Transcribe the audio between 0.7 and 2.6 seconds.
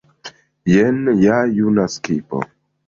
Jen ja juna skipo.